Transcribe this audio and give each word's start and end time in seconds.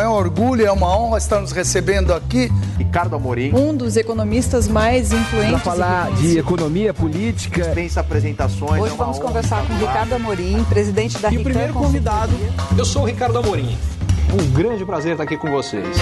É 0.00 0.08
um 0.08 0.12
orgulho, 0.12 0.66
é 0.66 0.72
uma 0.72 0.98
honra 0.98 1.18
estar 1.18 1.40
nos 1.40 1.52
recebendo 1.52 2.12
aqui. 2.12 2.50
Ricardo 2.76 3.14
Amorim. 3.14 3.54
Um 3.54 3.72
dos 3.72 3.96
economistas 3.96 4.66
mais 4.66 5.12
influentes. 5.12 5.52
Para 5.52 5.58
falar 5.60 6.10
de 6.12 6.36
economia 6.36 6.92
política. 6.92 7.62
Dispensa 7.62 8.00
apresentações. 8.00 8.82
Hoje 8.82 8.92
é 8.92 8.96
vamos 8.96 9.20
conversar 9.20 9.64
com 9.64 9.72
Ricardo 9.74 10.14
Amorim, 10.14 10.64
presidente 10.64 11.16
da 11.18 11.32
E 11.32 11.38
o 11.38 11.44
primeiro 11.44 11.72
convidado, 11.72 12.32
eu 12.76 12.84
sou 12.84 13.02
o 13.02 13.04
Ricardo 13.04 13.38
Amorim. 13.38 13.78
Um 14.32 14.52
grande 14.52 14.84
prazer 14.84 15.12
estar 15.12 15.22
aqui 15.22 15.36
com 15.36 15.48
vocês. 15.48 15.96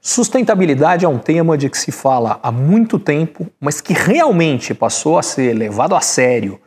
Sustentabilidade 0.00 1.04
é 1.04 1.08
um 1.08 1.18
tema 1.18 1.58
de 1.58 1.68
que 1.68 1.76
se 1.76 1.92
fala 1.92 2.40
há 2.42 2.50
muito 2.50 2.98
tempo, 2.98 3.46
mas 3.60 3.82
que 3.82 3.92
realmente 3.92 4.72
passou 4.72 5.18
a 5.18 5.22
ser 5.22 5.52
levado 5.52 5.94
a 5.94 6.00
sério 6.00 6.58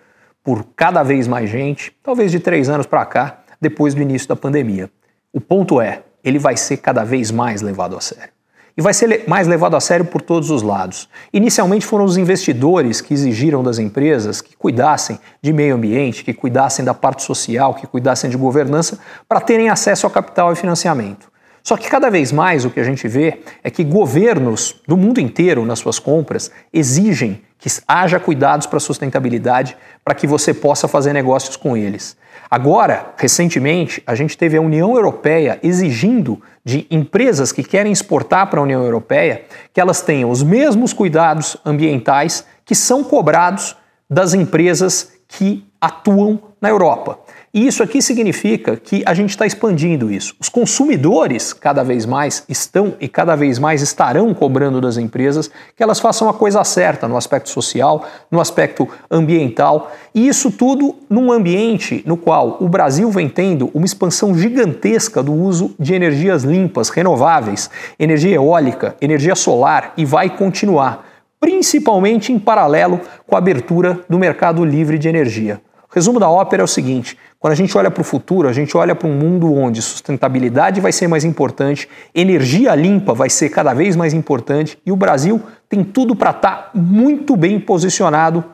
por 0.43 0.65
cada 0.75 1.03
vez 1.03 1.27
mais 1.27 1.49
gente, 1.49 1.93
talvez 2.03 2.31
de 2.31 2.39
três 2.39 2.69
anos 2.69 2.85
para 2.85 3.05
cá, 3.05 3.39
depois 3.59 3.93
do 3.93 4.01
início 4.01 4.27
da 4.27 4.35
pandemia. 4.35 4.89
O 5.31 5.39
ponto 5.39 5.79
é, 5.79 6.01
ele 6.23 6.39
vai 6.39 6.57
ser 6.57 6.77
cada 6.77 7.03
vez 7.03 7.31
mais 7.31 7.61
levado 7.61 7.95
a 7.95 8.01
sério. 8.01 8.31
E 8.75 8.81
vai 8.81 8.93
ser 8.93 9.25
mais 9.27 9.47
levado 9.47 9.75
a 9.75 9.79
sério 9.79 10.05
por 10.05 10.21
todos 10.21 10.49
os 10.49 10.61
lados. 10.61 11.09
Inicialmente 11.33 11.85
foram 11.85 12.05
os 12.05 12.17
investidores 12.17 13.01
que 13.01 13.13
exigiram 13.13 13.61
das 13.61 13.79
empresas 13.79 14.41
que 14.41 14.55
cuidassem 14.55 15.19
de 15.41 15.51
meio 15.51 15.75
ambiente, 15.75 16.23
que 16.23 16.33
cuidassem 16.33 16.83
da 16.83 16.93
parte 16.93 17.21
social, 17.23 17.75
que 17.75 17.85
cuidassem 17.85 18.29
de 18.29 18.37
governança, 18.37 18.97
para 19.27 19.41
terem 19.41 19.69
acesso 19.69 20.05
ao 20.05 20.11
capital 20.11 20.53
e 20.53 20.55
financiamento. 20.55 21.29
Só 21.63 21.77
que 21.77 21.89
cada 21.89 22.09
vez 22.09 22.31
mais 22.31 22.65
o 22.65 22.69
que 22.69 22.79
a 22.79 22.83
gente 22.83 23.07
vê 23.07 23.41
é 23.63 23.69
que 23.69 23.83
governos 23.83 24.81
do 24.87 24.97
mundo 24.97 25.19
inteiro, 25.19 25.65
nas 25.65 25.79
suas 25.79 25.99
compras, 25.99 26.49
exigem 26.73 27.41
que 27.61 27.69
haja 27.87 28.19
cuidados 28.19 28.65
para 28.65 28.79
sustentabilidade 28.79 29.77
para 30.03 30.15
que 30.15 30.25
você 30.25 30.51
possa 30.51 30.87
fazer 30.87 31.13
negócios 31.13 31.55
com 31.55 31.77
eles. 31.77 32.17
Agora, 32.49 33.13
recentemente, 33.15 34.01
a 34.05 34.15
gente 34.15 34.35
teve 34.35 34.57
a 34.57 34.61
União 34.61 34.95
Europeia 34.95 35.59
exigindo 35.61 36.41
de 36.65 36.87
empresas 36.89 37.51
que 37.51 37.63
querem 37.63 37.91
exportar 37.91 38.49
para 38.49 38.59
a 38.59 38.63
União 38.63 38.83
Europeia 38.83 39.45
que 39.71 39.79
elas 39.79 40.01
tenham 40.01 40.31
os 40.31 40.41
mesmos 40.41 40.91
cuidados 40.91 41.55
ambientais 41.63 42.45
que 42.65 42.73
são 42.73 43.03
cobrados 43.03 43.77
das 44.09 44.33
empresas 44.33 45.13
que 45.27 45.63
atuam 45.79 46.41
na 46.59 46.67
Europa. 46.67 47.19
E 47.53 47.67
isso 47.67 47.83
aqui 47.83 48.01
significa 48.01 48.77
que 48.77 49.03
a 49.05 49.13
gente 49.13 49.31
está 49.31 49.45
expandindo 49.45 50.09
isso. 50.09 50.33
Os 50.39 50.47
consumidores 50.47 51.51
cada 51.51 51.83
vez 51.83 52.05
mais 52.05 52.45
estão 52.47 52.93
e 52.97 53.09
cada 53.09 53.35
vez 53.35 53.59
mais 53.59 53.81
estarão 53.81 54.33
cobrando 54.33 54.79
das 54.79 54.95
empresas 54.95 55.51
que 55.75 55.83
elas 55.83 55.99
façam 55.99 56.29
a 56.29 56.33
coisa 56.33 56.63
certa 56.63 57.09
no 57.09 57.17
aspecto 57.17 57.49
social, 57.49 58.05
no 58.31 58.39
aspecto 58.39 58.87
ambiental, 59.09 59.91
e 60.15 60.29
isso 60.29 60.49
tudo 60.49 60.95
num 61.09 61.29
ambiente 61.29 62.01
no 62.05 62.15
qual 62.15 62.55
o 62.61 62.69
Brasil 62.69 63.11
vem 63.11 63.27
tendo 63.27 63.69
uma 63.73 63.85
expansão 63.85 64.33
gigantesca 64.33 65.21
do 65.21 65.33
uso 65.33 65.75
de 65.77 65.93
energias 65.93 66.43
limpas, 66.43 66.87
renováveis, 66.87 67.69
energia 67.99 68.35
eólica, 68.35 68.95
energia 69.01 69.35
solar 69.35 69.93
e 69.97 70.05
vai 70.05 70.29
continuar, 70.29 71.05
principalmente 71.37 72.31
em 72.31 72.39
paralelo 72.39 73.01
com 73.27 73.35
a 73.35 73.39
abertura 73.39 73.99
do 74.07 74.17
mercado 74.17 74.63
livre 74.63 74.97
de 74.97 75.09
energia. 75.09 75.59
O 75.91 75.93
resumo 75.93 76.21
da 76.21 76.29
ópera 76.29 76.61
é 76.61 76.63
o 76.63 76.67
seguinte: 76.67 77.17
quando 77.41 77.53
a 77.53 77.55
gente 77.55 77.75
olha 77.75 77.89
para 77.89 78.01
o 78.01 78.03
futuro, 78.03 78.47
a 78.47 78.53
gente 78.53 78.77
olha 78.77 78.93
para 78.93 79.07
um 79.07 79.15
mundo 79.15 79.51
onde 79.51 79.81
sustentabilidade 79.81 80.79
vai 80.79 80.91
ser 80.91 81.07
mais 81.07 81.25
importante, 81.25 81.89
energia 82.13 82.75
limpa 82.75 83.15
vai 83.15 83.31
ser 83.31 83.49
cada 83.49 83.73
vez 83.73 83.95
mais 83.95 84.13
importante 84.13 84.77
e 84.85 84.91
o 84.91 84.95
Brasil 84.95 85.41
tem 85.67 85.83
tudo 85.83 86.15
para 86.15 86.29
estar 86.29 86.55
tá 86.55 86.69
muito 86.75 87.35
bem 87.35 87.59
posicionado 87.59 88.45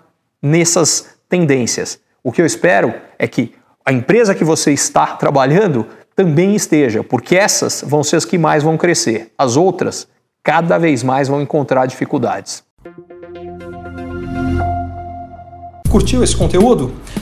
nessas 0.42 1.18
tendências. 1.28 2.00
O 2.24 2.32
que 2.32 2.42
eu 2.42 2.46
espero 2.46 2.94
é 3.20 3.28
que 3.28 3.54
a 3.86 3.92
empresa 3.92 4.34
que 4.34 4.46
você 4.46 4.72
está 4.72 5.18
trabalhando 5.18 5.86
também 6.16 6.56
esteja, 6.56 7.04
porque 7.04 7.36
essas 7.36 7.84
vão 7.86 8.06
ser 8.06 8.16
as 8.16 8.24
que 8.24 8.38
mais 8.38 8.64
vão 8.64 8.78
crescer. 8.78 9.34
As 9.38 9.58
outras, 9.58 10.08
cada 10.42 10.78
vez 10.78 11.04
mais 11.04 11.28
vão 11.28 11.42
encontrar 11.42 11.88
dificuldades. 11.88 12.64
Curtiu 15.90 16.24
esse 16.24 16.38
conteúdo? 16.38 16.94